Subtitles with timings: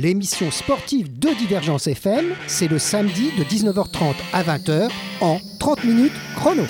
[0.00, 4.90] 30 minutes chrono, l'émission sportive de Divergence FM, c'est le samedi de 19h30 à 20h
[5.20, 6.64] en 30 minutes chrono.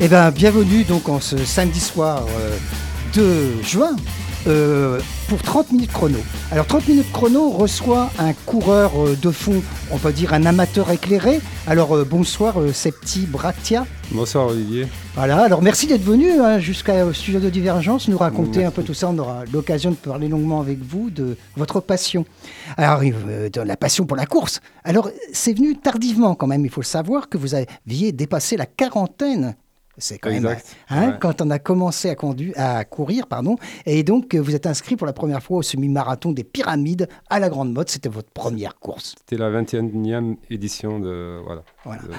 [0.00, 2.58] Eh bien, bienvenue donc en ce samedi soir euh,
[3.14, 3.96] de juin
[4.46, 6.18] euh, pour 30 minutes chrono.
[6.50, 10.90] Alors 30 minutes chrono reçoit un coureur euh, de fond, on peut dire un amateur
[10.90, 11.40] éclairé.
[11.66, 13.86] Alors euh, bonsoir Septi Bratia.
[14.12, 14.86] Bonsoir Olivier.
[15.14, 18.92] Voilà, alors merci d'être venu hein, jusqu'au studio de Divergence, nous raconter un peu tout
[18.92, 19.08] ça.
[19.08, 22.26] On aura l'occasion de parler longuement avec vous de votre passion.
[22.76, 24.60] Alors, de la passion pour la course.
[24.82, 28.66] Alors, c'est venu tardivement quand même, il faut le savoir, que vous aviez dépassé la
[28.66, 29.56] quarantaine
[29.98, 30.56] c'est quand même
[30.90, 33.56] hein, quand on a commencé à, à courir, pardon,
[33.86, 37.38] et donc euh, vous êtes inscrit pour la première fois au semi-marathon des Pyramides à
[37.38, 37.90] la Grande Motte.
[37.90, 39.14] C'était votre première course.
[39.18, 41.62] C'était la 21e édition de voilà.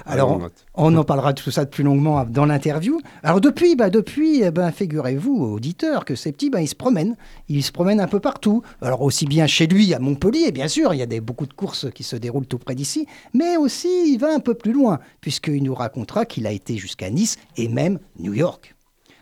[0.06, 0.40] Alors
[0.76, 3.00] on, en parlera de tout ça plus longuement dans l'interview.
[3.24, 7.16] Alors depuis, bah depuis, eh ben figurez-vous, auditeurs, que ces petits, ben, ils se promènent,
[7.50, 8.62] ils se promènent un peu partout.
[8.82, 11.54] Alors aussi bien chez lui à Montpellier, bien sûr, il y a des, beaucoup de
[11.54, 15.00] courses qui se déroulent tout près d'ici, mais aussi il va un peu plus loin
[15.22, 18.75] puisqu'il nous racontera qu'il a été jusqu'à Nice et même New York.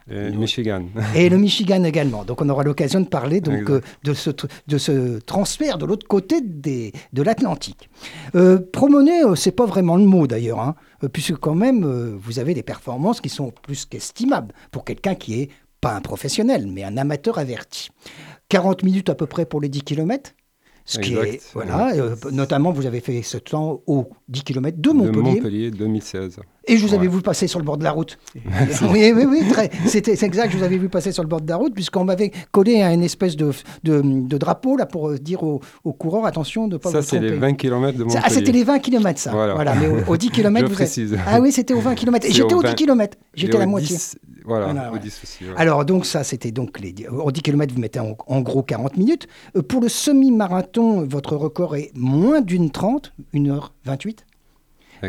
[0.10, 0.84] Et le Michigan.
[1.16, 2.26] Et le Michigan également.
[2.26, 4.30] Donc on aura l'occasion de parler donc, euh, de, ce,
[4.68, 7.90] de ce transfert de l'autre côté des, de l'Atlantique.
[8.36, 10.76] Euh, promener, euh, c'est pas vraiment le mot d'ailleurs, hein,
[11.12, 11.86] puisque quand même
[12.18, 15.50] vous avez des performances qui sont plus qu'estimables pour quelqu'un qui est
[15.82, 17.90] pas un professionnel, mais un amateur averti.
[18.50, 20.32] 40 minutes à peu près pour les 10 km
[20.86, 24.90] ce qui est, voilà, euh, notamment, vous avez fait ce temps aux 10 km de
[24.90, 25.12] Montpellier.
[25.12, 26.40] De Montpellier 2016.
[26.66, 28.18] Et je vous avais vu passer sur le bord de la route.
[28.92, 29.42] oui, oui, oui,
[29.86, 32.32] c'est exact, je vous avais vu passer sur le bord de la route, puisqu'on m'avait
[32.52, 33.52] collé à une espèce de,
[33.84, 35.62] de, drapeau là, pour euh, dire aux,
[35.94, 37.28] coureurs attention de ne pas ça, vous tromper.
[37.28, 38.24] Ça, c'est les 20 km de Montpellier.
[38.26, 39.32] Ah, c'était les 20 km, ça.
[39.32, 39.76] Voilà.
[39.76, 41.18] mais aux, 10 km, vous précise.
[41.26, 42.28] Ah oui, c'était aux 20 km.
[42.28, 43.18] Et j'étais aux 10 km.
[43.34, 43.98] J'étais à la moitié.
[44.46, 45.46] Voilà, aux 10 aussi.
[45.56, 46.94] Alors, donc, ça, c'était donc les.
[47.08, 49.28] Aux 10 km, vous mettez en, en gros 40 minutes.
[49.56, 54.20] Euh, pour le semi-marathon, votre record est moins d'une 30, 1h28.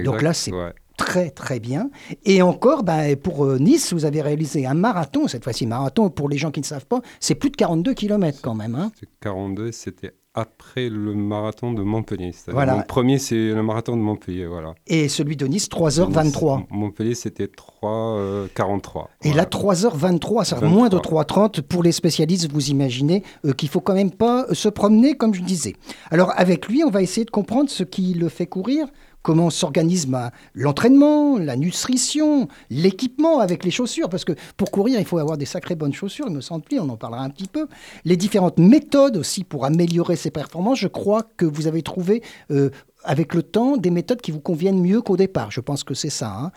[0.05, 0.53] Donc là, c'est
[0.97, 1.91] très très bien.
[2.25, 6.29] Et encore, ben, pour euh, Nice, vous avez réalisé un marathon, cette fois-ci marathon, pour
[6.29, 8.75] les gens qui ne savent pas, c'est plus de 42 km quand même.
[8.75, 8.93] Hein.
[9.21, 12.33] 42, c'était après le marathon de Montpellier.
[12.49, 12.75] Voilà.
[12.77, 14.47] Mon premier, c'est le marathon de Montpellier.
[14.47, 14.75] Voilà.
[14.87, 16.65] Et celui de Nice, 3h23.
[16.71, 19.07] Montpellier, c'était 3h43.
[19.23, 21.63] Et là, 3h23, c'est moins de 3h30.
[21.63, 25.43] Pour les spécialistes, vous imaginez euh, qu'il faut quand même pas se promener, comme je
[25.43, 25.75] disais.
[26.11, 28.89] Alors, avec lui, on va essayer de comprendre ce qui le fait courir
[29.25, 30.07] comment s'organise
[30.55, 35.47] l'entraînement, la nutrition, l'équipement avec les chaussures, parce que pour courir, il faut avoir des
[35.47, 37.67] sacrées bonnes chaussures, il me semble, on en parlera un petit peu.
[38.05, 42.69] Les différentes méthodes aussi pour améliorer ses performances, je crois que vous avez trouvé euh,
[43.03, 45.51] avec le temps des méthodes qui vous conviennent mieux qu'au départ.
[45.51, 46.31] Je pense que c'est ça.
[46.31, 46.53] Hein.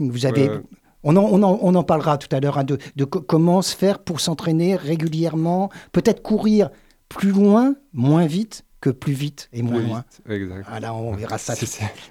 [0.00, 0.48] Vous avez...
[0.48, 0.62] Euh.
[1.04, 4.00] On en, on, on en, parlera tout à l'heure hein, de, de comment se faire
[4.00, 6.70] pour s'entraîner régulièrement, peut-être courir
[7.08, 10.04] plus loin, moins vite, que plus vite et moins loin.
[10.68, 11.54] Voilà, on verra ça.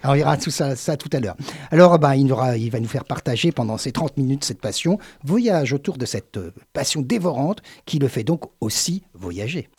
[0.03, 1.37] on verra tout ça, ça tout à l'heure.
[1.71, 4.99] Alors, bah, il, aura, il va nous faire partager pendant ces 30 minutes cette passion,
[5.23, 9.69] voyage autour de cette euh, passion dévorante qui le fait donc aussi voyager.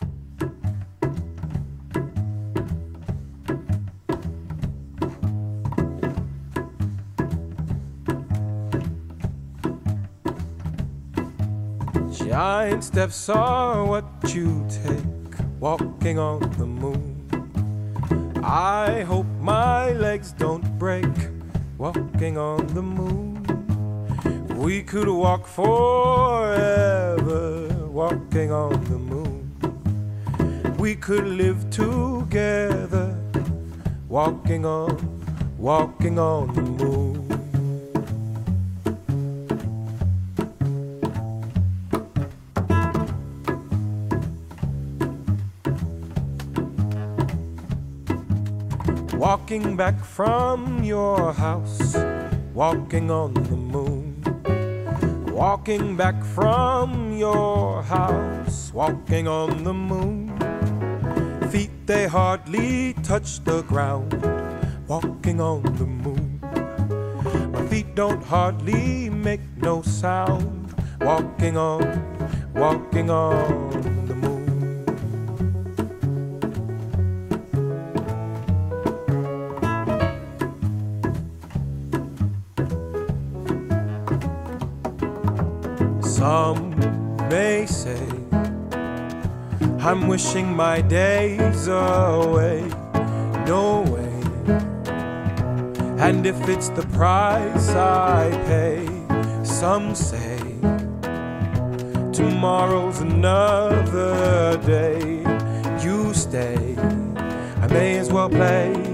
[12.10, 15.17] Giant steps are what you take.
[15.60, 17.14] Walking on the moon.
[18.42, 21.06] I hope my legs don't break
[21.76, 23.44] walking on the moon.
[24.56, 26.48] We could walk forever
[27.88, 29.50] walking on the moon.
[30.78, 33.16] We could live together
[34.08, 34.96] walking on,
[35.58, 36.87] walking on the moon.
[49.48, 51.96] Walking back from your house,
[52.52, 54.22] walking on the moon.
[55.32, 60.36] Walking back from your house, walking on the moon.
[61.50, 64.12] Feet they hardly touch the ground,
[64.86, 66.40] walking on the moon.
[67.50, 71.80] My feet don't hardly make no sound, walking on,
[72.52, 73.97] walking on.
[87.28, 88.06] May say
[89.80, 92.66] I'm wishing my days away.
[93.46, 94.14] No way.
[95.98, 98.86] And if it's the price I pay,
[99.44, 100.38] some say
[102.12, 105.22] tomorrow's another day.
[105.84, 106.76] You stay,
[107.62, 108.87] I may as well play.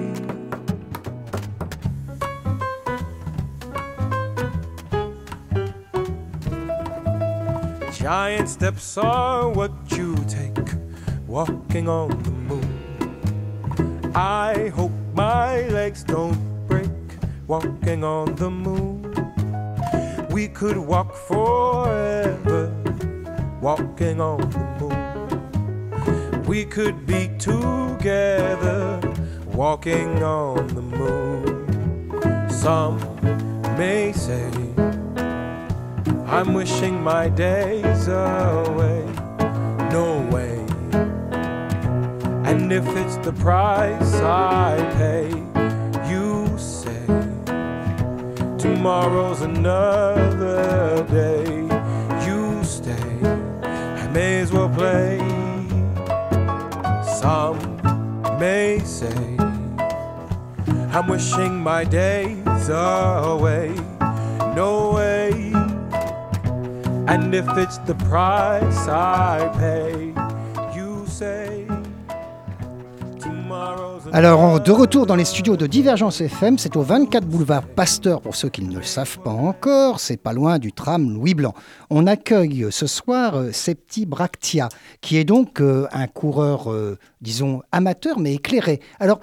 [8.05, 10.69] Giant steps are what you take,
[11.27, 14.13] walking on the moon.
[14.15, 16.37] I hope my legs don't
[16.69, 16.91] break,
[17.47, 19.11] walking on the moon.
[20.31, 22.71] We could walk forever,
[23.63, 26.43] walking on the moon.
[26.45, 29.01] We could be together,
[29.47, 32.51] walking on the moon.
[32.51, 32.99] Some
[33.79, 34.64] may say,
[36.35, 39.05] I'm wishing my days away.
[39.93, 40.59] No way.
[42.51, 45.29] And if it's the price I pay,
[46.11, 47.07] you say,
[48.59, 51.69] tomorrow's another day.
[52.27, 53.11] You stay,
[53.63, 55.19] I may as well play.
[57.21, 57.61] Some
[58.41, 59.37] may say,
[60.91, 63.73] I'm wishing my days away.
[64.57, 65.24] No way.
[67.07, 70.15] And if it's the price I pay,
[70.75, 71.67] you say.
[74.13, 78.37] Alors, de retour dans les studios de Divergence FM, c'est au 24 boulevard Pasteur pour
[78.37, 81.53] ceux qui ne le savent pas encore, c'est pas loin du tram Louis Blanc.
[81.91, 84.69] On accueille ce soir euh, Septi Bractia,
[85.01, 88.81] qui est donc euh, un coureur, euh, disons, amateur mais éclairé.
[89.01, 89.21] Alors,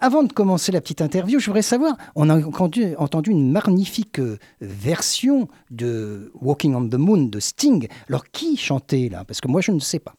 [0.00, 4.20] avant de commencer la petite interview, je voudrais savoir, on a entendu, entendu, une magnifique
[4.60, 7.88] version de Walking on the Moon de Sting.
[8.08, 9.24] Alors qui chantait là?
[9.24, 10.14] Parce que moi je ne sais pas.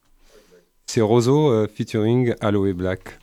[0.86, 3.20] C'est Roseau featuring Aloe Black.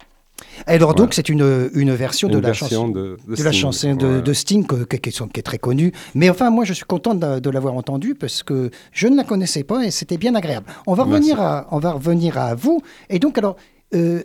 [0.66, 5.10] Alors donc c'est une, une version de la chanson de, la chanson de, Sting qui,
[5.38, 5.92] est très connue.
[6.14, 9.64] Mais enfin moi je suis content de, l'avoir entendue parce que je ne la connaissais
[9.64, 10.66] pas et c'était bien agréable.
[10.86, 13.56] On va revenir à on va revenir à vous et donc alors
[13.94, 14.22] euh,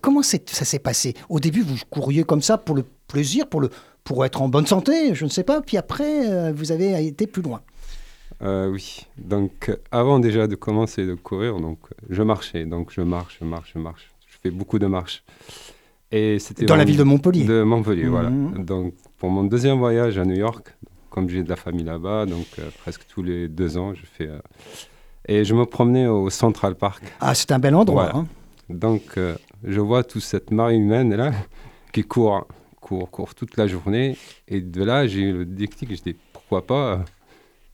[0.00, 1.14] comment ça s'est passé?
[1.28, 3.70] Au début vous couriez comme ça pour le plaisir pour le
[4.04, 7.26] pour être en bonne santé je ne sais pas puis après euh, vous avez été
[7.26, 7.60] plus loin.
[8.40, 11.78] Euh, oui, donc avant déjà de commencer de courir, donc
[12.08, 14.12] je marchais, donc je marche, je marche, je marche
[14.42, 15.22] fais beaucoup de marches.
[16.10, 17.44] Et c'était dans la ville de Montpellier.
[17.44, 18.30] De Montpellier, voilà.
[18.30, 18.64] Mhm.
[18.64, 20.74] Donc pour mon deuxième voyage à New York,
[21.10, 22.46] comme j'ai de la famille là-bas, donc
[22.78, 24.30] presque tous les deux ans, je fais.
[25.26, 27.02] Et je me promenais au Central Park.
[27.20, 28.16] Ah, c'est un bel endroit.
[28.16, 28.26] Hein.
[28.68, 31.32] Donc euh, je vois toute cette marée humaine là
[31.92, 32.46] qui court,
[32.80, 34.16] court, court toute la journée.
[34.46, 35.96] Et de là, j'ai eu le déclic.
[35.96, 37.04] Je dis pourquoi pas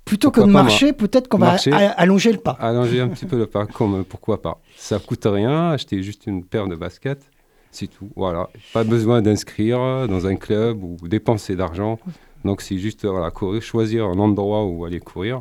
[0.05, 1.57] Plutôt que de marcher, peut-être qu'on va
[1.97, 2.57] allonger le pas.
[2.61, 4.61] Allonger un petit peu le pas, comme pourquoi pas.
[4.77, 7.31] Ça coûte rien, acheter juste une paire de baskets,
[7.71, 8.11] c'est tout.
[8.15, 11.99] Voilà, pas besoin d'inscrire dans un club ou dépenser d'argent.
[12.45, 15.41] Donc c'est juste voilà, courir, choisir un endroit où aller courir.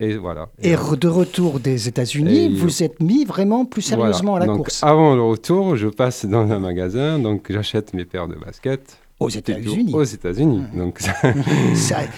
[0.00, 0.48] Et voilà.
[0.62, 4.84] Et de retour des États-Unis, vous êtes mis vraiment plus sérieusement à la donc, course.
[4.84, 9.28] Avant le retour, je passe dans un magasin, donc j'achète mes paires de baskets aux
[9.28, 9.92] États-Unis.
[9.92, 10.62] Aux États-Unis.
[10.72, 11.00] Donc,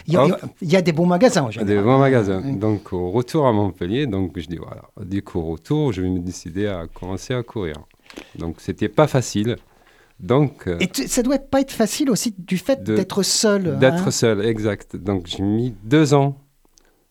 [0.07, 0.13] il
[0.61, 1.75] y, a des bons magasins en général.
[1.75, 2.43] Des bons magasins.
[2.43, 6.11] Donc, au retour à Montpellier, donc je dis voilà, du coup, au retour, je vais
[6.11, 7.77] me décider à commencer à courir.
[8.39, 9.57] Donc, c'était pas facile.
[10.19, 13.79] Donc, euh, Et ça doit pas être facile aussi du fait d'être seul.
[13.79, 14.11] D'être hein.
[14.11, 14.97] seul, exact.
[14.97, 16.37] Donc, j'ai mis deux ans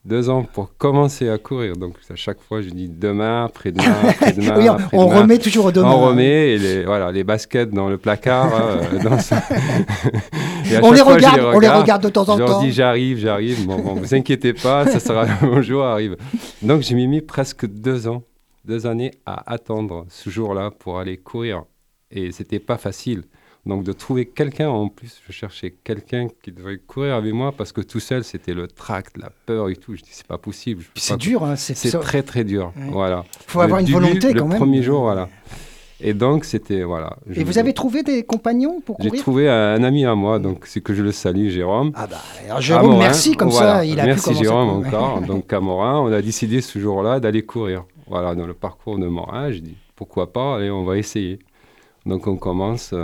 [0.05, 1.75] deux ans pour commencer à courir.
[1.75, 4.55] Donc à chaque fois, je dis demain, après-demain, après-demain.
[4.57, 5.91] oui, on remet toujours demain.
[5.91, 8.53] On remet et les, voilà, les baskets dans le placard.
[8.53, 8.81] Euh,
[10.81, 12.37] on, les regarde, on les regarde de temps en temps.
[12.37, 13.65] Je leur dis j'arrive, j'arrive.
[13.65, 16.15] Bon, bon, vous inquiétez pas, ça sera mon jour arrive.
[16.61, 18.23] Donc j'ai mis presque deux ans,
[18.65, 21.63] deux années à attendre ce jour-là pour aller courir.
[22.11, 23.23] Et c'était pas facile.
[23.69, 27.71] Donc de trouver quelqu'un, en plus, je cherchais quelqu'un qui devait courir avec moi parce
[27.71, 29.95] que tout seul, c'était le tract, la peur et tout.
[29.95, 30.83] Je dis, c'est pas possible.
[30.95, 32.73] C'est dur, hein, c'est très très dur.
[32.91, 33.23] Voilà.
[33.41, 34.53] Il faut avoir une volonté quand même.
[34.53, 35.29] Le premier jour, voilà.
[36.01, 36.81] Et donc, c'était.
[36.81, 37.15] Voilà.
[37.31, 40.65] Et vous avez trouvé des compagnons pour courir J'ai trouvé un ami à moi, donc
[40.65, 41.91] c'est que je le salue, Jérôme.
[41.93, 45.21] Ah bah, alors Jérôme, merci, comme ça, il a merci pu Jérôme encore.
[45.27, 47.85] donc à Morin, on a décidé ce jour-là d'aller courir.
[48.07, 51.37] Voilà, dans le parcours de Morin, je dis pourquoi pas, allez, on va essayer.
[52.07, 52.95] Donc on commence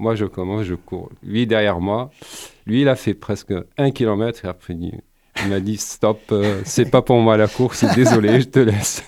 [0.00, 1.10] moi, je commence, je cours.
[1.22, 2.10] Lui, derrière moi,
[2.66, 6.90] lui, il a fait presque un kilomètre et après, il m'a dit stop, euh, c'est
[6.90, 9.04] pas pour moi la course, désolé, je te laisse.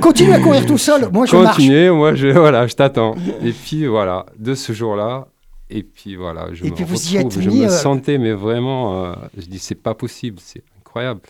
[0.00, 3.14] Continue à courir tout seul, moi je Continue, moi je, voilà, je t'attends.
[3.44, 5.28] Et puis voilà, de ce jour-là,
[5.68, 9.74] et puis voilà, je me retrouve, je me sentais, mais vraiment, euh, je dis c'est
[9.74, 11.20] pas possible, c'est incroyable.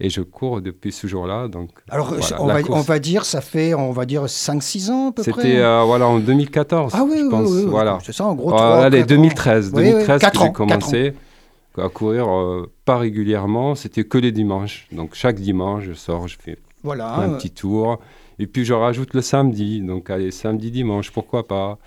[0.00, 1.48] Et je cours depuis ce jour-là.
[1.48, 2.78] Donc, Alors, voilà, on, va, course.
[2.78, 5.42] on va dire, ça fait, on va dire 5-6 ans à peu près.
[5.42, 7.48] C'était euh, voilà, en 2014, ah oui, je oui, pense.
[7.50, 7.98] oui, voilà.
[8.02, 8.48] c'est ça en gros.
[8.50, 9.16] Voilà, trois, allez, quatre ans.
[9.16, 11.12] 2013, Oui, oui, 2013 quatre que ans, j'ai commencé
[11.78, 14.86] à courir euh, pas régulièrement, c'était que les dimanches.
[14.92, 17.14] Donc chaque dimanche, je sors, je fais Voilà.
[17.14, 17.98] un euh, petit tour.
[18.38, 19.80] Et puis je rajoute le samedi.
[19.80, 21.78] Donc allez, samedi, dimanche, pourquoi pas.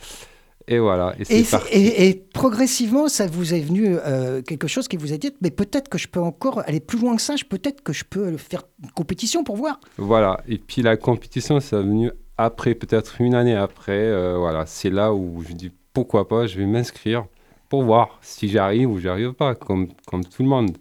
[0.67, 1.35] Et voilà, et c'est
[1.71, 5.31] Et, et- et progressivement, ça vous est venu euh, quelque chose qui vous a dit,
[5.41, 8.03] mais peut-être que je peux encore aller plus loin que ça, je- peut-être que je
[8.03, 9.79] peux faire une compétition pour voir.
[9.97, 13.91] Voilà, et puis la compétition, ça est venu après, peut-être une année après.
[13.93, 17.25] euh, voilà, c'est là où je dis pourquoi pas, je vais m'inscrire
[17.69, 20.75] pour voir si j'arrive ou j'arrive pas, comme, comme tout le monde.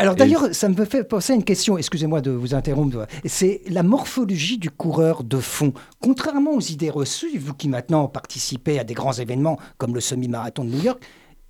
[0.00, 3.60] Alors Et- d'ailleurs, ça me fait penser à une question, excusez-moi de vous interrompre, c'est
[3.68, 5.74] la morphologie du coureur de fond.
[6.00, 10.64] Contrairement aux idées reçues, vous qui maintenant participez à des grands événements comme le semi-marathon
[10.64, 11.02] de New York,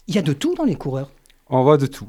[0.08, 1.10] il y a de tout dans les coureurs.
[1.48, 2.08] On voit de tout.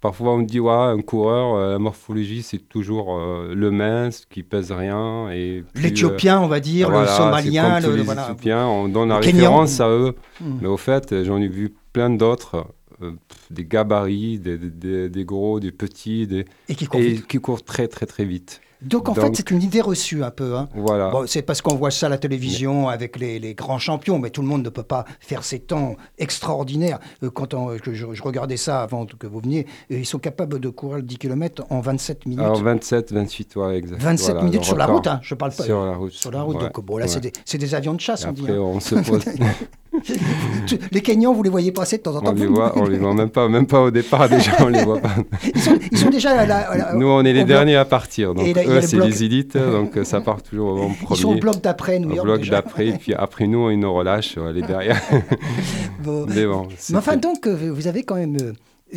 [0.00, 4.44] Parfois, on dit, ouais, un coureur, euh, la morphologie, c'est toujours euh, le mince qui
[4.44, 5.28] pèse rien.
[5.30, 8.68] et euh, L'éthiopien, on va dire, voilà, le somalien, le, les voilà.
[8.68, 9.38] On donne la Le Kenyan.
[9.38, 10.14] référence à eux.
[10.40, 10.58] Hmm.
[10.60, 12.66] Mais au fait, j'en ai vu plein d'autres,
[13.02, 13.12] euh,
[13.50, 16.44] des gabarits, des, des- des- des gros, des petits, des...
[16.68, 18.60] Et qui et courent très, très, très vite.
[18.82, 20.56] Donc en fait, c'est une idée reçue un peu.
[20.56, 20.68] Hein.
[20.74, 21.08] Voilà.
[21.10, 24.28] Bon, c'est parce qu'on voit ça à la télévision avec les, les grands champions, mais
[24.28, 26.98] tout le monde ne peut pas faire ces temps extraordinaires.
[27.22, 30.60] Euh, Quand on- je, je regardais ça avant que vous veniez, euh, ils sont capables
[30.60, 32.44] de courir le 10 km en 27 minutes.
[32.44, 34.02] Alors 27, 28, ouais, exact.
[34.02, 35.62] 27 Voilà, minutes sur la route, hein, je parle pas.
[35.64, 36.12] Sur la route.
[36.12, 37.32] Sur la route, Ouais, donc bon, là, ouais.
[37.46, 38.42] c'est des, avions de chasse, Et on dit.
[38.42, 38.58] après, hein.
[38.60, 39.24] on se pose.
[40.92, 42.30] Les Kenyans, vous les voyez passer de temps en temps.
[42.30, 44.82] on les voit, on les voit même pas, même pas au départ déjà, on les
[44.84, 45.14] voit pas.
[45.54, 47.56] Ils, sont, ils sont déjà à la- à la- Nous, on est les au bloc.
[47.56, 48.34] derniers à partir.
[48.34, 49.08] Donc, là, eux, c'est bloc.
[49.08, 49.56] les élites.
[49.56, 51.40] Donc, euh, ça part toujours en Ils sont au premier.
[51.40, 52.26] bloc d'après, New Au York.
[52.26, 52.52] bloc déjà.
[52.52, 52.86] d'après.
[52.88, 54.36] Et puis après, nous, ils nous relâchent.
[54.38, 55.00] On est derrière.
[56.02, 56.26] Bon.
[56.28, 56.68] Mais bon.
[56.90, 58.36] Mais enfin, donc, euh, vous avez quand même.
[58.40, 58.52] euh,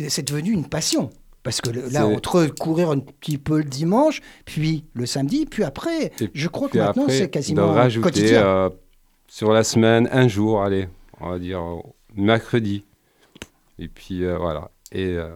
[0.08, 1.10] C'est devenu une passion.
[1.42, 5.46] Parce que le- là, C'est- entre courir un petit peu le dimanche, puis le samedi,
[5.46, 8.42] puis après, Et je crois que maintenant, après, c'est de quasiment rajouter quotidien.
[8.44, 8.68] euh,
[9.28, 10.88] sur la semaine un jour, allez,
[11.20, 11.62] on va dire
[12.14, 12.84] mercredi.
[13.78, 14.70] Et puis euh, voilà.
[14.92, 15.34] Et, euh,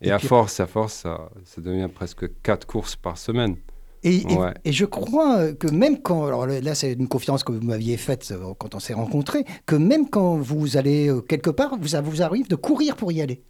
[0.00, 3.56] et, Et à puis- force, à force, ça, ça devient presque quatre courses par semaine.
[4.04, 4.54] Et, et- Ouais.
[4.64, 8.28] et je crois que même quand, alors là c'est une conférence que vous m'aviez faite
[8.30, 12.22] euh, quand on s'est rencontrés, que même quand vous allez quelque part, vous, ça vous
[12.22, 13.42] arrive de courir pour y aller.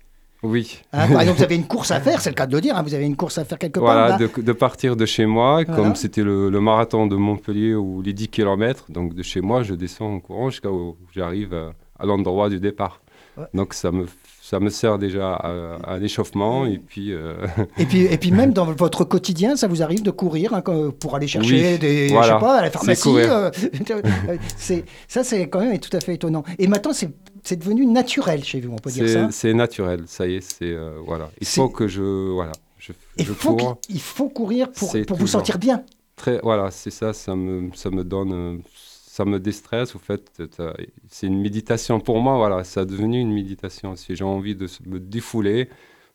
[0.42, 0.78] Oui.
[0.92, 2.76] Hein, par exemple, vous avez une course à faire, c'est le cas de le dire,
[2.76, 3.92] hein, vous avez une course à faire quelque part.
[3.92, 4.18] Voilà, là.
[4.18, 5.82] de, de partir de chez moi, Voilà.
[5.82, 9.62] comme c'était le, le marathon de Montpellier ou les 10 km, donc de chez moi,
[9.64, 13.00] je descends en courant jusqu'à où j'arrive à, à l'endroit du départ.
[13.36, 13.44] Ouais.
[13.54, 14.06] Donc ça me,
[14.40, 15.50] ça me sert déjà à,
[15.94, 17.34] un échauffement et puis euh,
[17.76, 20.62] Et puis, et puis même dans votre quotidien, ça vous arrive de courir hein,
[21.00, 22.34] pour aller chercher Oui, des, je voilà.
[22.34, 23.08] sais pas, à la pharmacie.
[23.16, 23.50] euh,
[24.56, 26.42] c'est ça, c'est quand même tout à fait étonnant.
[26.58, 27.10] Et maintenant, c'est
[27.48, 29.30] c'est devenu naturel chez vous, on peut dire ça.
[29.30, 31.30] c'est naturel, ça y est, c'est euh, voilà.
[31.40, 32.02] Il faut que je
[32.38, 33.80] voilà, je, Il je faut, cours.
[33.80, 35.82] qu'il- il faut courir pour, vous sentir bien.
[36.16, 39.94] Très, voilà, c'est ça, ça me, ça me donne, euh, ça me déstresse.
[39.96, 40.22] Au fait,
[40.56, 40.74] t'as-
[41.08, 42.36] c'est une méditation pour moi.
[42.36, 43.96] Voilà, ça a devenu une méditation.
[43.96, 45.68] Si j'ai envie de me défouler,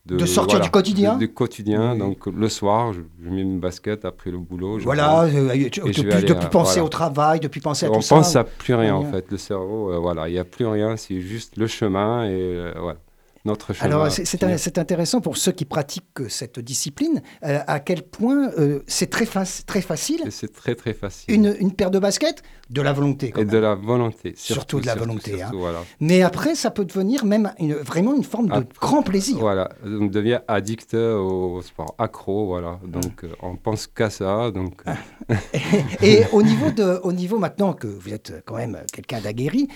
[0.05, 1.15] De sortir du quotidien.
[1.15, 1.93] du quotidien.
[1.93, 1.97] Oui.
[1.99, 4.77] Donc le soir, je, je mets une basket après le boulot.
[4.77, 6.83] je Voilà, euh, depuis, aller penser voilà.
[6.83, 8.15] au travail, depuis penser à On tout ça.
[8.15, 9.07] pense à plus rien Rien.
[9.07, 9.31] en fait.
[9.31, 10.97] Le cerveau, euh, voilà, il n'y a plus rien.
[10.97, 12.99] C'est juste le chemin et euh, voilà,
[13.45, 13.85] notre chemin.
[13.85, 18.79] Alors, c'est intéressant pour ceux qui pratiquent euh, cette discipline, euh, à quel point euh,
[18.87, 20.21] c'est très, très facile.
[20.29, 21.33] C'est très très facile.
[21.33, 23.31] Une, une paire de baskets, de la volonté.
[23.31, 23.53] quand et même.
[23.53, 24.33] de la volonté.
[24.37, 25.37] Surtout de la surtout, volonté, hein.
[25.47, 25.79] surtout, voilà.
[25.99, 29.37] Mais après, ça peut devenir même une- vraiment une forme de Après- grand plaisir.
[29.39, 32.79] Voilà, on devient addict au sport, accro, voilà.
[32.87, 34.51] Donc, euh, on pense qu'à ça.
[34.51, 34.81] Donc,
[36.01, 39.67] Et au niveau, de, au niveau maintenant que vous êtes quand même quelqu'un d'aguerri,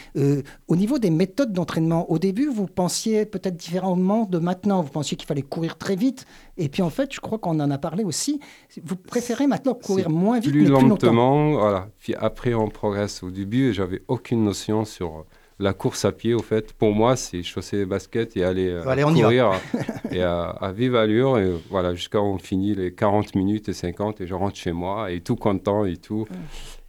[0.68, 4.82] au niveau des méthodes d'entraînement, au début, vous pensiez peut-être différemment de maintenant.
[4.82, 6.26] Vous pensiez qu'il fallait courir très vite.
[6.58, 8.40] Et puis en fait, je crois qu'on en a parlé aussi.
[8.84, 11.08] Vous préférez maintenant courir moins vite, plus mais plus longtemps.
[11.08, 11.88] lentement, voilà.
[12.00, 13.24] Puis après, on progresse.
[13.24, 15.26] Au début, j'avais aucune notion sur
[15.60, 16.34] la course à pied.
[16.34, 19.28] Au fait, pour moi, c'est chausser les baskets et aller euh, Allez, on y va.
[19.28, 19.52] courir
[20.12, 21.38] et à, à vive allure.
[21.40, 25.12] Et voilà, jusqu'à on finit les 40 minutes et 50 et je rentre chez moi
[25.12, 26.28] et tout content et tout.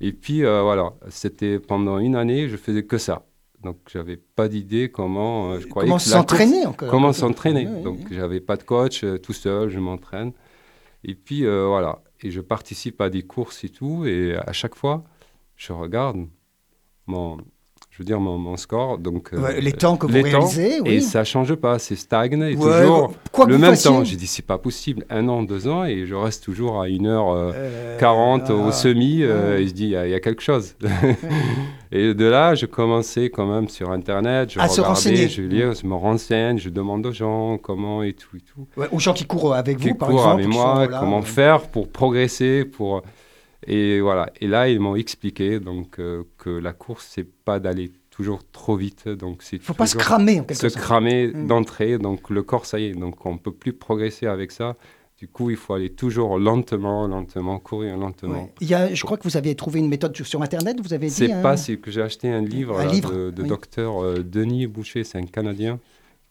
[0.01, 3.23] Et puis euh, voilà, c'était pendant une année, je faisais que ça.
[3.62, 5.53] Donc, j'avais pas d'idée comment.
[5.53, 7.67] euh, je croyais Comment s'entraîner encore comment s'entraîner.
[7.67, 10.33] Oui, oui, Donc, j'avais pas de coach, euh, tout seul, je m'entraîne.
[11.05, 12.00] Et puis, euh, voilà.
[12.21, 14.05] Et je participe à des courses et tout.
[14.07, 15.05] Et à chaque fois,
[15.57, 16.27] je regarde
[17.07, 17.38] mon.
[17.91, 18.99] Je veux dire, mon, mon score.
[18.99, 20.91] Donc, euh, Ouais, les temps que vous les temps, réalisez, oui.
[20.95, 23.91] Et ça change pas, c'est stagne, et Ouais, toujours quoi le même fassiez.
[23.91, 24.05] temps.
[24.05, 27.35] J'ai dit, c'est pas possible, un an, deux ans, et je reste toujours à 1h40
[27.55, 29.63] Euh, 40 ah, au semi, euh, ouais.
[29.63, 30.75] et je dis, il y, a- il y a quelque chose.
[31.93, 35.27] et de là, je commençais quand même sur Internet, je À se renseigner.
[35.27, 38.67] regardais, je lis, je me renseigne, je demande aux gens comment et tout et tout.
[38.93, 40.41] aux gens qui courent avec Qui vous, par courent exemple.
[40.43, 43.03] avec qui moi, là, comment faire pour progresser, pour...
[43.67, 44.31] Et voilà.
[44.41, 48.77] Et là, ils m'ont expliqué donc, euh, que la course, c'est pas d'aller toujours trop
[48.77, 49.09] vite.
[49.09, 50.83] Donc, c'est faut pas se cramer en quelque se sorte.
[50.83, 51.47] cramer Mm.
[51.47, 51.99] d'entrée.
[51.99, 52.93] Donc, le corps, ça y est.
[52.95, 54.77] Donc, on peut plus progresser avec ça.
[55.19, 58.43] Du coup, il faut aller toujours lentement, lentement, courir lentement.
[58.43, 58.53] Ouais.
[58.61, 61.09] Il y a, je crois que vous avez trouvé une méthode sur, Internet, vous avez
[61.09, 61.12] dit.
[61.12, 63.49] C'est hein pas, c'est que j'ai acheté un livre, Un là, livre, de, de oui.
[63.49, 65.81] docteur euh, Denis Boucher, c'est un Canadien,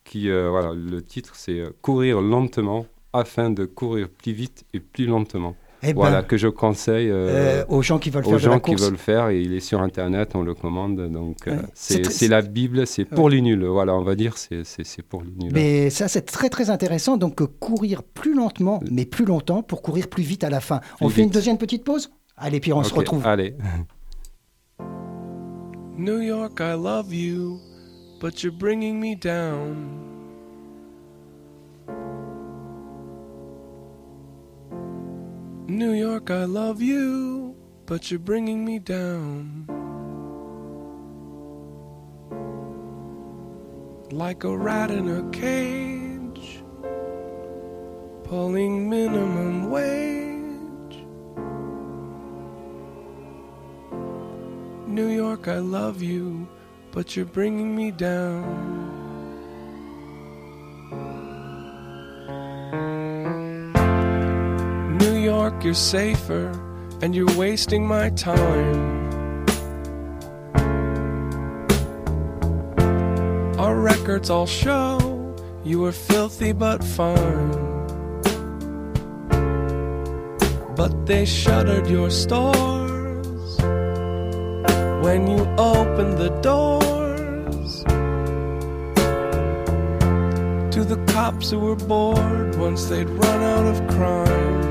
[0.06, 4.80] qui, euh, voilà, le titre c'est euh, Courir lentement afin de courir plus vite et
[4.80, 5.56] plus lentement.
[5.84, 8.46] Eh ben, voilà, que je conseille euh, euh, aux gens qui veulent aux faire de
[8.46, 8.82] la gens qui course.
[8.82, 11.62] veulent faire, et il est sur Internet, on le commande, donc euh, Ouais.
[11.76, 14.64] C'est la Bible, c'est pour les nuls, voilà, on va dire, c'est
[15.08, 15.52] pour les nuls.
[15.54, 17.18] Mais ça, c'est très très intéressant.
[17.18, 20.82] Donc, courir plus lentement, mais plus longtemps pour courir plus vite à la fin.
[21.00, 22.10] on Plus fait une deuxième petite pause?
[22.38, 23.26] Allez, puis on se retrouve.
[23.26, 23.56] Allez.
[25.98, 27.60] New York, I love you,
[28.22, 30.17] but you're bringing me down.
[35.70, 37.54] New York, I love you,
[37.86, 39.68] but you're bringing me down.
[44.10, 46.64] Like a rat in a cage,
[48.24, 51.06] pulling minimum wage.
[54.88, 56.48] New York, I love you,
[56.92, 59.07] but you're bringing me down.
[65.48, 66.52] You're safer,
[67.02, 69.46] and you're wasting my time.
[73.58, 77.52] Our records all show you were filthy but fine.
[80.76, 83.58] But they shuttered your stores
[85.04, 87.84] when you opened the doors
[90.74, 94.67] to the cops who were bored once they'd run out of crime.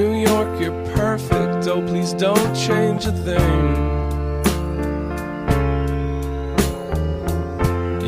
[0.00, 1.68] New York, you're perfect.
[1.68, 3.60] Oh, please don't change a thing.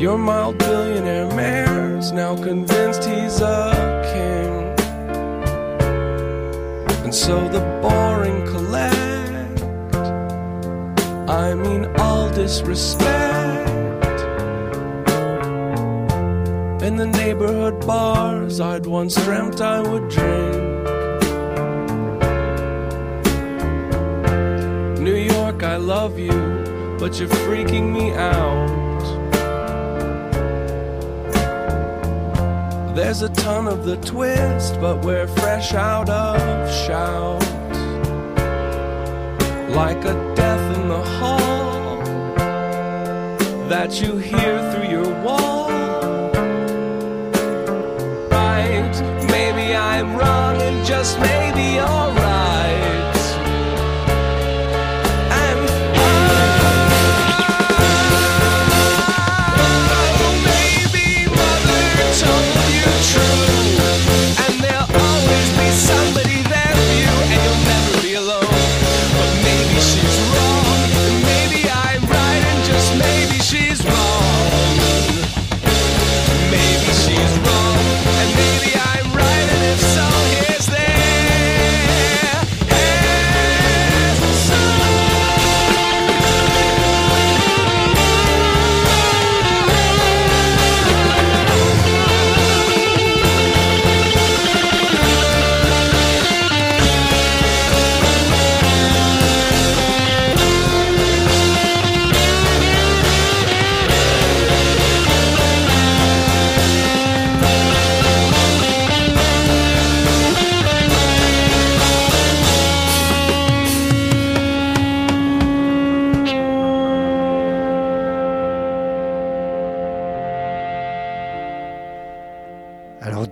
[0.00, 3.74] Your mild billionaire mayor's now convinced he's a
[4.11, 4.52] king.
[7.05, 9.62] And so the boring collect.
[11.28, 13.68] I mean, all disrespect.
[16.83, 20.71] In the neighborhood bars I'd once dreamt I would drink.
[25.64, 28.83] I love you, but you're freaking me out.
[32.96, 36.38] There's a ton of the twist, but we're fresh out of
[36.85, 37.42] shout.
[39.70, 41.98] Like a death in the hall
[43.68, 45.70] that you hear through your wall.
[48.31, 48.92] Right,
[49.31, 52.21] maybe I'm wrong, and just maybe you're.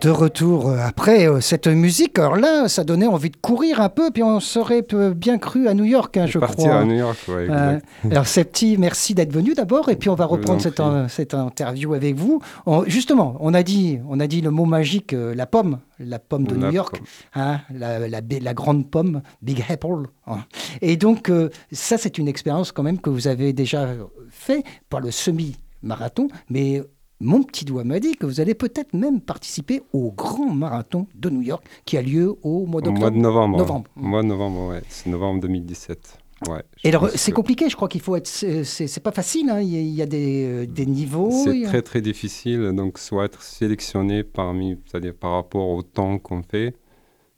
[0.00, 2.18] De retour euh, après euh, cette musique.
[2.18, 5.74] Alors là, ça donnait envie de courir un peu, puis on serait bien cru à
[5.74, 6.80] New York, hein, je Partir crois.
[6.80, 7.78] à New York, ouais, Euh,
[8.10, 10.60] alors Septi, merci d'être venu d'abord, et puis on va reprendre
[11.08, 12.40] cette, interview avec vous.
[12.66, 16.18] On- justement, on a dit, on a dit le mot magique, euh, la pomme, la
[16.18, 17.06] pomme de La New York, pomme.
[17.42, 20.06] hein, la, la, ba- la grande pomme, Big Apple.
[20.26, 20.38] hein.
[20.82, 23.88] Et donc euh, ça, c'est une expérience quand même que vous avez déjà
[24.30, 26.82] fait, pas le semi-marathon, mais
[27.20, 31.28] mon petit doigt m'a dit que vous allez peut-être même participer au grand marathon de
[31.30, 33.10] New York qui a lieu au mois Au mois d'octobre.
[33.10, 33.58] de novembre.
[33.58, 33.90] Novembre.
[33.96, 34.82] Au mois de novembre, ouais.
[34.88, 36.18] C'est novembre 2017.
[36.48, 38.26] Ouais, Et alors, c'est que compliqué, je crois qu'il faut être.
[38.26, 41.30] C'est pas facile, hein, il y a, il y a des, euh, des niveaux.
[41.30, 46.18] C'est a- très très difficile, donc soit être sélectionné parmi, c'est-à-dire par rapport au temps
[46.18, 46.74] qu'on fait.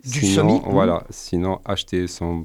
[0.04, 0.68] Du sinon, semi, hein.
[0.70, 2.44] Voilà, sinon acheter son,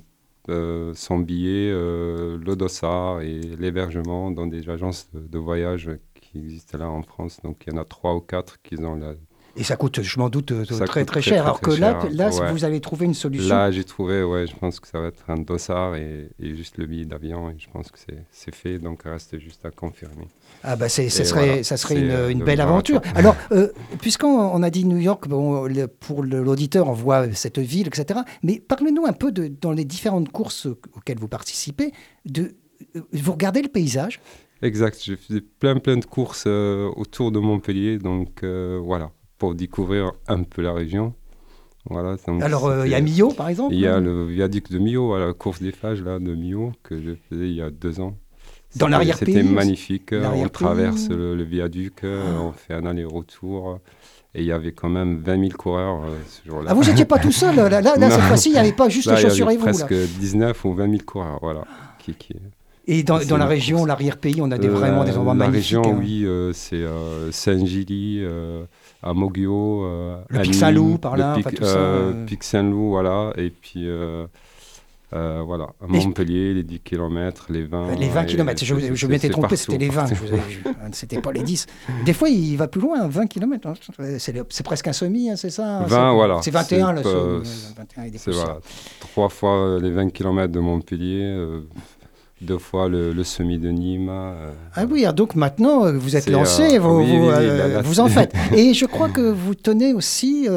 [0.50, 5.91] euh, son billet, euh, le dossard et l'hébergement dans des agences de, de voyage
[6.32, 7.40] qui existent là en France.
[7.44, 9.13] Donc il y en a trois ou quatre qui ont la,
[9.56, 11.34] Et ça coûte, je m'en doute, euh, très, très très, cher.
[11.38, 12.52] très, alors que là, cher, là ouais.
[12.52, 13.56] vous avez trouvé une solution.
[13.56, 16.78] Là, j'ai trouvé, ouais, je pense que ça va être un dossard et, et juste
[16.78, 17.50] le billet d'avion.
[17.50, 20.28] Et je pense que c'est- fait, donc il reste juste à confirmer.
[20.63, 23.02] Ah bah ça serait, voilà, ça serait une, euh, une belle aventure.
[23.16, 27.60] Alors, euh, puisqu'on on a dit New York, bon, le- pour l'auditeur, on voit cette
[27.60, 28.20] ville, etc.
[28.44, 31.92] Mais parlez-nous un peu de, dans les différentes courses auxquelles vous participez,
[32.26, 32.56] de,
[33.12, 34.20] vous regardez le paysage.
[34.62, 39.54] Exact, j'ai fait plein plein de courses euh, autour de Montpellier, donc euh, voilà, pour
[39.56, 41.13] découvrir un peu la région.
[41.89, 43.74] Voilà, Alors, euh, il y a Millau, par exemple.
[43.74, 46.74] Il y a le viaduc de Millau, à la course des phages là, de Millau,
[46.84, 48.17] que je faisais il y a deux ans.
[48.76, 53.80] Dans l'arrière-pays C'était magnifique, on traverse le, le viaduc, euh, on fait un aller-retour,
[54.36, 56.72] et il y avait quand même 20 000 coureurs euh, ce jour-là.
[56.72, 57.56] Ah, vous n'étiez pas tout seul.
[57.56, 58.10] Là, là, là, Non.
[58.10, 59.65] cette fois-ci, il n'y avait pas juste Là, les il y chaussures avait et vous.
[59.67, 59.72] là.
[59.72, 61.63] presque 19 ou 20 000 coureurs, voilà.
[62.00, 62.34] Qui, qui...
[62.89, 65.78] Et dans, dans la région, l'arrière-pays, on a des, vraiment des La- endroits la magnifiques.
[65.78, 65.97] région, hein.
[66.00, 68.63] oui, euh, c'est euh, Saint-Gilly, euh,
[69.04, 72.12] à Moguio, euh, Le à Pic Nîmes, Saint-Loup, par là, Pic, enfin, tout ça, euh,
[72.13, 72.26] euh.
[72.26, 74.26] Pic Saint-Loup, voilà, et puis euh,
[75.13, 77.95] euh, voilà, à Montpellier, les 10 km, les 20.
[77.95, 80.02] Les 20 et km, je, je m'étais trompé, c'était les 20.
[80.04, 80.15] partout.
[80.15, 81.65] je vous ai- je- C'était pas les 10.
[82.06, 83.73] Des fois, il va plus loin, 20 km.
[84.17, 86.39] C'est le- c'est presque un semi, hein, c'est ça 20, C'est- voilà.
[86.41, 88.45] C'est 21, C'est le semi, ouais, 21 et des C'est poussières.
[88.45, 88.60] voilà,
[89.00, 91.62] trois fois euh, les 20 km de Montpellier, euh,
[92.41, 94.10] deux fois le, le semi de Nîmes.
[94.10, 97.28] euh, Ah oui, ah, donc maintenant, euh, vous êtes lancé, euh, vous, oui, vous, oui,
[97.30, 98.34] oui, euh, là, là, vous en faites.
[98.56, 100.47] Et je crois que vous tenez aussi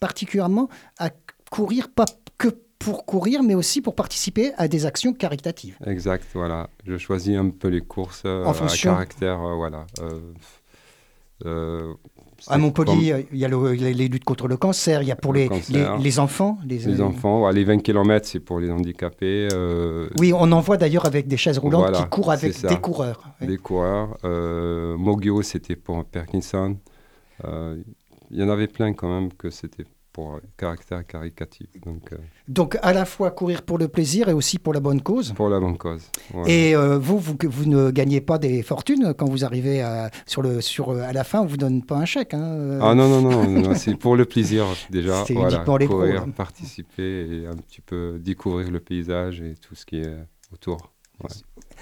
[0.00, 1.10] particulièrement à
[1.50, 2.06] courir, pas
[2.38, 2.48] que
[2.78, 5.76] pour courir, mais aussi pour participer à des actions caritatives.
[5.86, 6.70] Exact, voilà.
[6.86, 8.90] Je choisis un peu les courses En fonction.
[8.90, 9.86] à caractère, voilà.
[12.46, 15.32] À Montpellier, il y a le- les, luttes contre le cancer, il y a pour
[15.32, 16.58] Le les, les, les enfants.
[16.64, 20.60] Les, euh, enfants, ouais, les 20 km, c'est pour les handicapés, euh, Oui, on en
[20.60, 23.22] voit d'ailleurs avec des chaises roulantes Voilà, qui courent avec des coureurs.
[23.40, 24.16] Des coureurs.
[24.24, 26.76] Euh, Mogio, c'était pour Parkinson.
[27.44, 32.16] Il y en avait plein quand même que c'était pour caractère caricatif, donc euh,
[32.48, 35.32] Donc à la fois courir pour le plaisir et aussi pour la bonne cause.
[35.34, 36.02] pour la bonne cause.
[36.46, 40.42] Et euh, vous, vous, vous ne gagnez pas des fortunes quand vous arrivez à, sur
[40.42, 42.34] le, sur, euh, à la fin, on vous donne pas un chèque.
[42.34, 42.78] hein.
[42.82, 45.24] Ah non, non, non, c'est pour le plaisir déjà.
[45.26, 46.30] C'est Voilà, uniquement les pros, courir, hein.
[46.30, 50.16] participer et un petit peu découvrir le paysage et tout ce qui est
[50.52, 50.92] autour.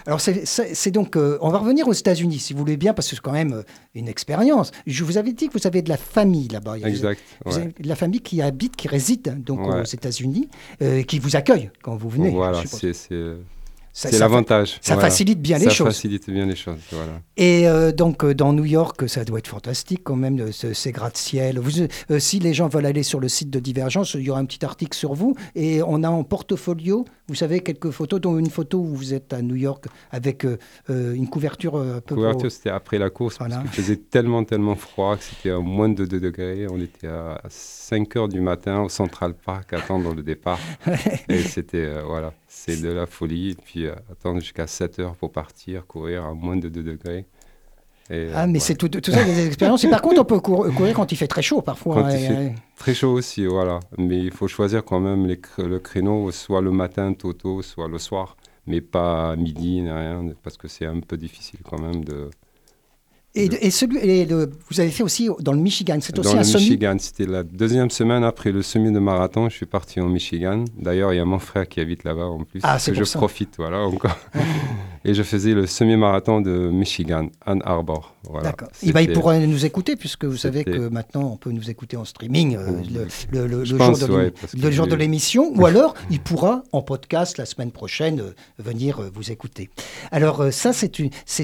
[0.06, 2.94] Alors c'est- c'est c'est donc, euh, on va revenir aux États-Unis, si vous voulez bien,
[2.94, 3.62] parce que c'est quand même euh,
[3.94, 4.70] une expérience.
[4.86, 6.78] Je vous avais dit que vous avez de la famille là-bas.
[6.78, 7.20] Exact.
[7.44, 7.62] Vous ouais.
[7.62, 9.80] avez de la famille qui habite, qui réside donc Ouais.
[9.80, 10.48] aux États-Unis,
[10.82, 12.30] euh, qui vous accueille quand vous venez.
[12.30, 13.08] Voilà, suppose.
[13.98, 14.78] C'est Ça- ça l'avantage.
[14.82, 15.86] Ça facilite bien les Ça choses.
[15.86, 16.76] facilite bien les choses.
[17.38, 20.74] Et euh, donc, euh, dans New York, ça doit être fantastique quand même, euh, ce-
[20.74, 21.58] ces gratte-ciel.
[22.10, 24.44] Euh, si les gens veulent aller sur le site de Divergence, il y aura un
[24.44, 25.34] petit article sur vous.
[25.54, 29.32] Et on a en portfolio, vous savez, quelques photos, dont une photo où vous êtes
[29.32, 30.46] à New York avec
[30.90, 32.16] une couverture un peu...
[32.16, 33.56] Couverture, c'était après la course Voilà.
[33.56, 36.66] parce qu'il faisait tellement, tellement froid que c'était à moins de 2 degrés.
[36.70, 40.58] On était à 5 heures du matin au Central Park à attendre le départ.
[41.30, 43.50] Et c'était, voilà, c'est de la folie.
[43.50, 47.26] Et puis euh, attendre jusqu'à 7 heures pour partir, courir à moins de 2 degrés.
[48.08, 49.84] Et, Ah, euh, mais c'est tout, tout ça des expériences.
[49.84, 51.94] Et par contre, on peut cour- courir quand il fait très chaud parfois.
[52.02, 53.80] Quand il Et, fait- euh, Très chaud aussi, voilà.
[53.98, 57.88] Mais il faut choisir quand même les le créneau, soit le matin tôt tôt, soit
[57.88, 58.36] le soir.
[58.68, 62.30] Mais pas à midi, ni rien, parce que c'est un peu difficile quand même de...
[63.36, 65.98] et, et celui, et le- vous avez fait aussi dans le Michigan.
[66.00, 66.64] C'est aussi Dans un le semi.
[66.64, 70.64] Michigan, c'était la deuxième semaine après le semi de marathon, je suis parti au Michigan.
[70.78, 72.60] D'ailleurs, il y a mon frère qui habite là-bas en plus.
[72.62, 73.18] Ah, c'est que je ça.
[73.18, 74.16] profite, voilà, encore.
[75.04, 78.16] Et je faisais le semi-marathon de Michigan, Ann Arbor.
[78.28, 78.46] Voilà.
[78.50, 78.68] D'accord.
[78.82, 81.96] Eh ben, il pourra nous écouter, puisque vous savez que maintenant, on peut nous écouter
[81.96, 82.82] en streaming euh,
[83.30, 84.08] le, le- pense, jour
[84.88, 89.10] de ouais, l'émission, ou alors il pourra, en podcast, la semaine prochaine, euh, venir euh,
[89.14, 89.70] vous écouter.
[90.10, 90.90] Alors, ça, c'est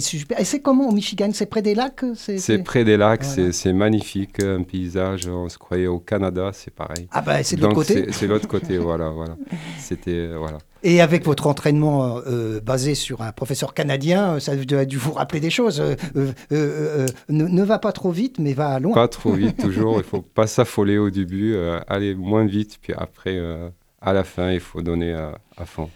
[0.01, 0.41] super.
[0.41, 1.31] Et c'est comment au Michigan?
[1.33, 3.53] C'est près des lacs euh, C'est près des lacs, Voilà.
[3.53, 5.27] c'est- magnifique, un paysage.
[5.29, 7.09] On se croyait au Canada, c'est pareil.
[7.11, 8.07] Ah, bah, c'est de l'autre côté.
[8.13, 9.37] c'est- l'autre côté, voilà, voilà.
[9.79, 10.59] C'était, euh, voilà.
[10.85, 15.13] Et avec votre entraînement euh, basé sur un professeur canadien, euh, ça a dû vous
[15.13, 15.81] rappeler des choses.
[15.81, 18.93] Euh, euh, euh, euh, ne, ne va pas trop vite, mais va loin.
[18.95, 22.93] Pas trop vite toujours, il faut pas s'affoler au début, euh, aller moins vite, puis
[22.97, 23.69] après, euh,
[24.01, 25.89] à la fin, il faut donner à, à fond.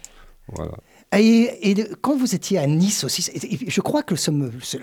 [0.55, 0.71] Voilà.
[1.15, 4.29] Et, quand vous étiez à Nice aussi, et je crois que ce,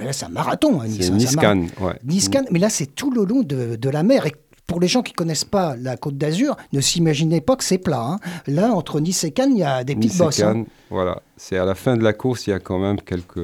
[0.02, 0.98] là, c'est un marathon à Nice.
[1.00, 1.54] C'est hein, marathon.
[1.60, 1.92] Niscan, ouais.
[2.04, 4.26] Nice-Cannes, mais là, c'est tout le long de, de la mer.
[4.26, 4.34] Et
[4.66, 8.00] pour les gens qui connaissent pas la Côte d'Azur, ne s'imaginez pas que c'est plat.
[8.00, 8.18] hein.
[8.46, 10.40] Là, entre Nice et Cannes, il y a des petites Nice et bosses.
[10.42, 10.64] hein.
[10.90, 11.20] Voilà.
[11.36, 13.40] C'est à la fin de la course, il y a quand même quelques,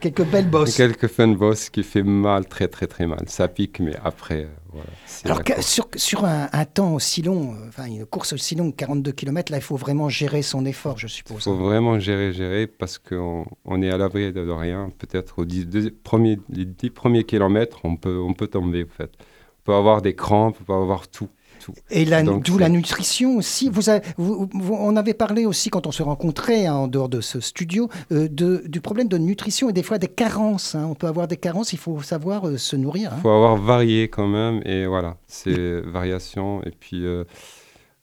[0.00, 0.74] Quelques belles bosses.
[0.76, 3.22] quelques fin de boss qui fait mal, très très très mal.
[3.28, 4.90] Ça pique, mais après, euh, voilà.
[5.24, 9.12] Alors, sur, sur un, un temps aussi long, euh, enfin une course aussi longue, 42
[9.12, 11.44] km, là, il faut vraiment gérer son effort, je Il suppose.
[11.44, 14.90] faut vraiment gérer, gérer, parce qu'on on est à l'abri de rien.
[14.98, 18.94] Peut-être aux dix, deux- premiers, les 10 premiers kilomètres, on peut, on peut tomber, en
[18.94, 19.12] fait.
[19.60, 21.30] On peut avoir des crampes, on peut avoir tout.
[21.64, 21.74] Tout.
[21.90, 22.04] Et
[22.44, 23.68] d'où la nutrition aussi.
[23.70, 27.08] Vous, avez- vous- vous- on avait parlé aussi quand on se rencontrait hein, en dehors
[27.08, 30.74] de ce studio euh, de, du problème de nutrition et des fois des carences.
[30.74, 30.86] hein.
[30.90, 33.12] On peut avoir des carences, il faut savoir euh, se nourrir.
[33.12, 33.16] hein.
[33.18, 36.62] Il faut avoir varié quand même, et voilà, c'est variation.
[36.64, 37.24] Et puis, euh,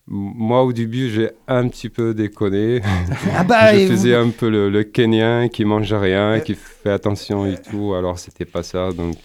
[0.08, 2.82] moi, au début, j'ai un petit peu déconné.
[3.38, 6.89] Ah bah, je vous- faisais un peu le, le Kenyan qui mange rien, qui fait
[6.89, 7.93] attention et tout.
[7.93, 8.91] Alors, c'était pas ça.
[8.91, 9.17] Donc,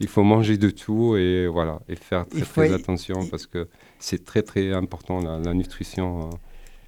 [0.00, 4.42] il faut manger de tout et voilà, et faire très, attention parce que c'est très,
[4.42, 6.30] très important la, la nutrition euh,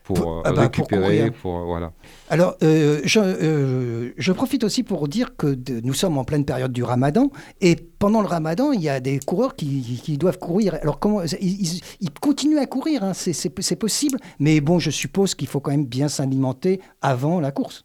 [0.05, 1.31] pour, Pour- euh, ah bah, pour récupérer.
[1.31, 1.93] Pour, euh, voilà.
[2.31, 6.45] Alors, euh, je, euh, je profite aussi pour dire que de- nous sommes en pleine
[6.47, 10.39] période du ramadan et pendant le ramadan, il y a des coureurs qui, qui doivent
[10.39, 10.75] courir.
[10.81, 15.47] Alors, comment, ils, ils- continuent à courir, hein, c'est- possible, mais bon, je suppose qu'il
[15.49, 17.85] faut quand même bien s'alimenter avant la course.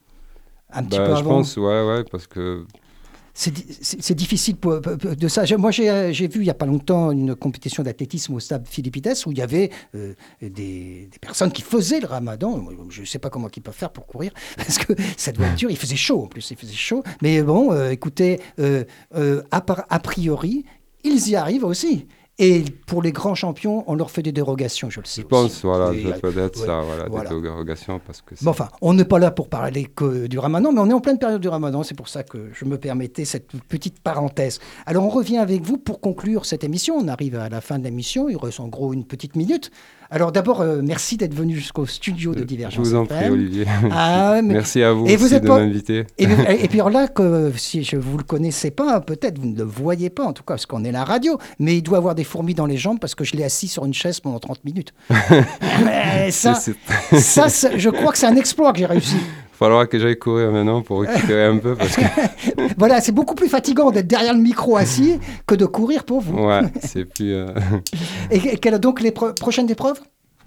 [0.71, 1.29] Un petit Bah, peu je avant.
[1.37, 2.65] pense, ouais, ouais, parce que
[3.35, 5.43] C'est di- c'est c'est difficile de ça.
[5.57, 9.31] Moi, j'ai vu il n'y a pas longtemps une compétition d'athlétisme au stade Philippides où
[9.31, 12.63] il y avait euh, des, personnes qui faisaient le ramadan.
[12.89, 15.71] Je ne sais pas comment ils peuvent faire pour courir parce que être dur.
[15.71, 17.03] Il faisait chaud en plus, il faisait chaud.
[17.21, 18.83] Mais bon, euh, écoutez, euh,
[19.51, 20.65] a priori,
[21.03, 22.07] ils y arrivent aussi.
[22.39, 25.29] Et pour les grands champions, on leur fait des dérogations, je le sais je aussi.
[25.29, 27.29] pense, voilà, euh, peut être ouais, ça, voilà, voilà.
[27.29, 30.71] des dérogations parce que Bon, enfin, on n'est pas là pour parler que du ramadan,
[30.71, 31.83] mais on est en pleine période du ramadan.
[31.83, 34.59] C'est pour ça que je me permettais cette petite parenthèse.
[34.87, 36.95] Alors, on revient avec vous pour conclure cette émission.
[36.95, 38.27] On arrive à la fin de l'émission.
[38.29, 39.69] Il reste en gros une petite minute.
[40.09, 42.87] Alors, d'abord, euh, merci d'être venu jusqu'au studio de je Divergence.
[42.87, 43.29] vous en prie.
[43.29, 43.65] Olivier.
[43.91, 46.05] Ah, mais- Merci à vous Et vous êtes de pas- m'inviter.
[46.19, 49.57] Et, et puis alors là, que, si je vous le connaissais pas, peut-être vous ne
[49.57, 52.13] le voyez pas, en tout cas, parce qu'on est la radio, mais il doit avoir
[52.15, 54.63] des fourmis dans les jambes parce que je l'ai assis sur une chaise pendant 30
[54.65, 54.93] minutes.
[55.85, 59.15] Mais ça, ça, je crois que c'est un exploit que j'ai réussi.
[59.17, 62.01] Il faudra que j'aille courir maintenant pour récupérer un peu parce que
[62.77, 66.37] Voilà, c'est beaucoup plus fatigant d'être derrière le micro assis que de courir pour vous.
[66.37, 67.33] ouais, c'est plus.
[67.33, 67.47] euh,
[68.31, 69.99] Et, et quelles donc les pro- prochaines épreuves?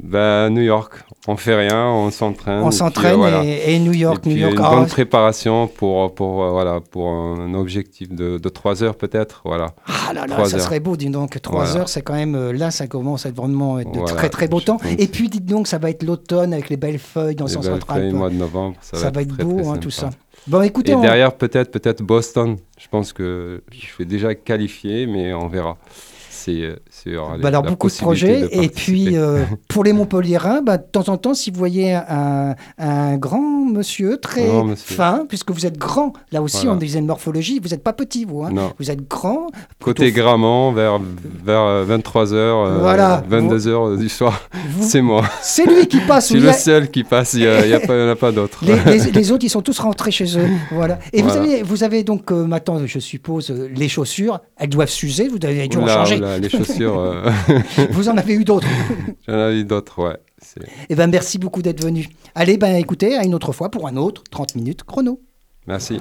[0.03, 0.93] Bah, New York,
[1.27, 2.61] on fait rien, on s'entraîne.
[2.61, 3.45] et On s'entraîne euh, voilà.
[3.45, 4.55] et, et New Et York, puis, New York.
[4.59, 8.97] Une ah, bonne préparation pour pour euh, voilà pour un objectif de, de 3 heures
[8.97, 9.75] peut-être, voilà.
[9.87, 10.63] ah là là, ça heures.
[10.63, 11.41] serait beau, dis donc.
[11.41, 11.81] Trois Voilà.
[11.81, 14.29] heures, c'est quand même euh, là, ça commence à être vraiment être de Voilà, très
[14.29, 14.77] très beau temps.
[14.79, 14.93] pense.
[14.99, 18.03] Et puis dites donc, ça va être l'automne avec les belles feuilles dans belles central.
[18.03, 20.11] feuilles, mois de novembre, ça, Ça va être très, beau, très hein, tout ça.
[20.47, 22.57] Bon, écoutez, Et on- derrière peut-être peut-être Boston.
[22.79, 25.77] Je pense que je suis déjà qualifié, mais on verra.
[26.47, 28.43] C'est euh, c'est- aura Bah alors la beaucoup de projets.
[28.43, 31.93] de et puis euh, pour les Montpelliérains, bah, de temps en temps, si vous voyez
[31.95, 34.95] un, un grand monsieur très monsieur.
[34.97, 36.73] fin, puisque vous êtes grand, là aussi Voilà.
[36.73, 38.45] on disait une morphologie, vous n'êtes pas petit vous.
[38.45, 38.51] hein.
[38.53, 38.73] non.
[38.79, 39.49] Vous êtes grand.
[39.83, 41.01] Côté Gramont, vers,
[41.45, 43.23] vers 23h, Voilà.
[43.29, 44.41] 22h du soir,
[44.81, 45.25] c'est moi.
[45.43, 46.31] C'est lui qui passe.
[46.37, 48.65] Y le a- seul qui passe, il n'y en a pas d'autres.
[48.65, 50.47] les, les- les autres, ils sont tous rentrés chez eux.
[50.71, 50.99] Voilà.
[51.13, 54.89] Et vous, avez, vous avez donc euh, maintenant, je suppose, euh, les chaussures, elles doivent
[54.91, 56.17] s'user, vous avez dû en changer.
[56.19, 57.31] oula, les chaussures, euh,
[57.91, 58.69] Vous en avez eu d'autres.
[59.29, 60.17] j'en ai eu d'autres, ouais.
[60.89, 62.09] Eh ben, merci beaucoup d'être venu.
[62.35, 65.21] Allez, ben, écoutez, à une autre fois pour un autre 30 minutes chrono.
[65.67, 66.01] Merci.